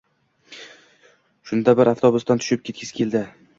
Shunda 1.51 1.77
birdan 1.81 1.93
avtobusdan 1.99 2.43
tushib 2.45 2.67
ketgisi 2.71 3.01
keldi 3.01 3.25